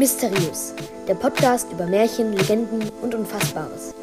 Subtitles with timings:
[0.00, 0.72] Mysteriös,
[1.06, 3.94] der Podcast über Märchen, Legenden und Unfassbares.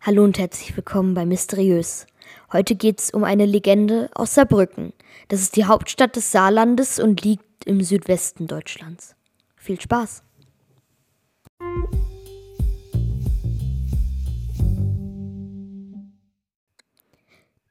[0.00, 2.06] Hallo und herzlich willkommen bei Mysteriös.
[2.54, 4.94] Heute geht es um eine Legende aus Saarbrücken.
[5.28, 9.14] Das ist die Hauptstadt des Saarlandes und liegt im Südwesten Deutschlands.
[9.56, 10.22] Viel Spaß!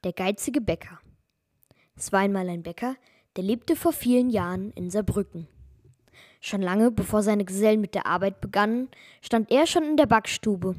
[0.04, 0.98] Der geizige Bäcker.
[1.94, 2.96] Es war einmal ein Bäcker,
[3.36, 5.46] der lebte vor vielen Jahren in Saarbrücken.
[6.40, 8.88] Schon lange bevor seine Gesellen mit der Arbeit begannen,
[9.20, 10.74] stand er schon in der Backstube.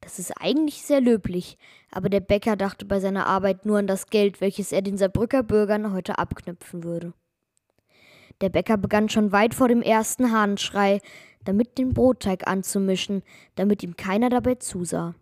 [0.00, 1.58] Das ist eigentlich sehr löblich,
[1.90, 5.42] aber der Bäcker dachte bei seiner Arbeit nur an das Geld, welches er den Saarbrücker
[5.42, 7.14] Bürgern heute abknüpfen würde.
[8.40, 11.00] Der Bäcker begann schon weit vor dem ersten Hahnschrei,
[11.44, 13.24] damit den Brotteig anzumischen,
[13.56, 15.16] damit ihm keiner dabei zusah.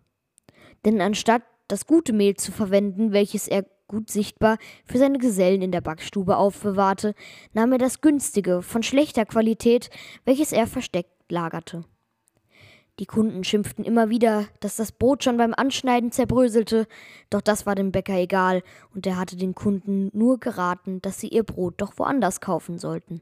[0.85, 5.71] Denn anstatt das gute Mehl zu verwenden, welches er gut sichtbar für seine Gesellen in
[5.71, 7.13] der Backstube aufbewahrte,
[7.53, 9.89] nahm er das günstige, von schlechter Qualität,
[10.23, 11.83] welches er versteckt lagerte.
[12.99, 16.87] Die Kunden schimpften immer wieder, dass das Brot schon beim Anschneiden zerbröselte,
[17.29, 18.61] doch das war dem Bäcker egal,
[18.93, 23.21] und er hatte den Kunden nur geraten, dass sie ihr Brot doch woanders kaufen sollten.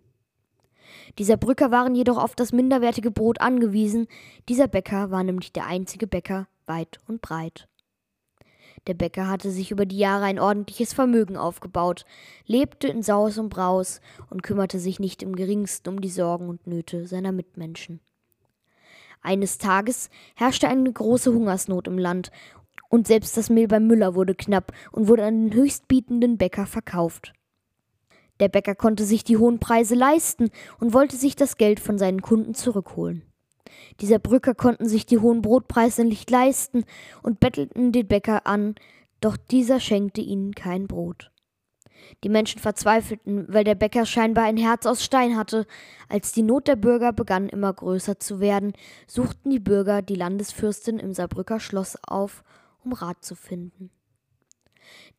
[1.17, 4.07] Dieser Brücker waren jedoch auf das minderwertige Brot angewiesen,
[4.49, 7.68] dieser Bäcker war nämlich der einzige Bäcker weit und breit.
[8.87, 12.05] Der Bäcker hatte sich über die Jahre ein ordentliches Vermögen aufgebaut,
[12.45, 16.65] lebte in Saus und Braus und kümmerte sich nicht im geringsten um die Sorgen und
[16.67, 17.99] Nöte seiner Mitmenschen.
[19.21, 22.31] Eines Tages herrschte eine große Hungersnot im Land,
[22.91, 27.33] und selbst das Mehl beim Müller wurde knapp und wurde an den höchstbietenden Bäcker verkauft.
[28.39, 30.49] Der Bäcker konnte sich die hohen Preise leisten
[30.79, 33.28] und wollte sich das Geld von seinen Kunden zurückholen.
[34.01, 36.85] Dieser Brücker konnten sich die hohen Brotpreise nicht leisten
[37.21, 38.75] und bettelten den Bäcker an,
[39.21, 41.31] doch dieser schenkte ihnen kein Brot.
[42.23, 45.65] Die Menschen verzweifelten, weil der Bäcker scheinbar ein Herz aus Stein hatte.
[46.07, 48.73] Als die Not der Bürger begann immer größer zu werden,
[49.07, 52.43] suchten die Bürger die Landesfürstin im Saarbrücker Schloss auf,
[52.83, 53.91] um Rat zu finden.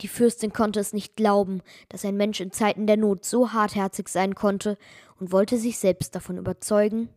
[0.01, 4.09] Die Fürstin konnte es nicht glauben, dass ein Mensch in Zeiten der Not so hartherzig
[4.09, 4.77] sein konnte
[5.19, 7.09] und wollte sich selbst davon überzeugen,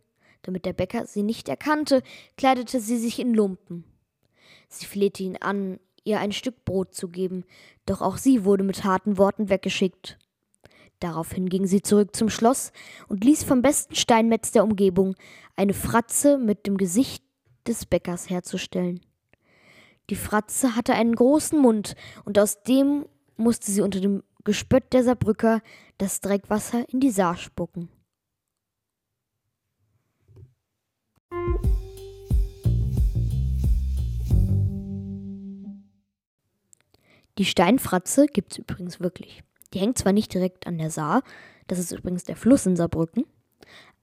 [0.43, 2.03] damit der Bäcker sie nicht erkannte,
[2.37, 3.83] kleidete sie sich in Lumpen.
[4.69, 7.43] Sie flehte ihn an, ihr ein Stück Brot zu geben,
[7.85, 10.19] doch auch sie wurde mit harten Worten weggeschickt.
[10.99, 12.71] Daraufhin ging sie zurück zum Schloss
[13.07, 15.15] und ließ vom besten Steinmetz der Umgebung
[15.55, 17.23] eine Fratze mit dem Gesicht
[17.67, 19.01] des Bäckers herzustellen.
[20.09, 23.05] Die Fratze hatte einen großen Mund, und aus dem
[23.37, 25.61] musste sie unter dem Gespött der Saarbrücker
[25.97, 27.89] das Dreckwasser in die Saar spucken.
[37.37, 39.43] Die Steinfratze gibt es übrigens wirklich.
[39.73, 41.23] Die hängt zwar nicht direkt an der Saar,
[41.67, 43.25] das ist übrigens der Fluss in Saarbrücken,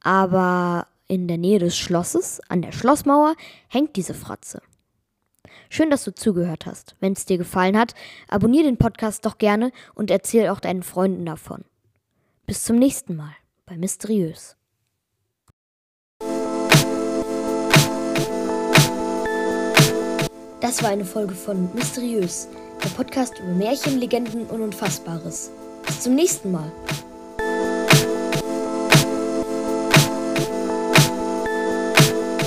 [0.01, 3.35] aber in der Nähe des Schlosses, an der Schlossmauer,
[3.69, 4.63] hängt diese Fratze.
[5.69, 6.97] Schön, dass du zugehört hast.
[6.99, 7.95] Wenn es dir gefallen hat,
[8.29, 11.65] abonniere den Podcast doch gerne und erzähl auch deinen Freunden davon.
[12.47, 13.35] Bis zum nächsten Mal
[13.67, 14.57] bei Mysteriös.
[20.61, 22.49] Das war eine Folge von Mysteriös,
[22.83, 25.51] der Podcast über Märchen, Legenden und Unfassbares.
[25.87, 26.71] Bis zum nächsten Mal.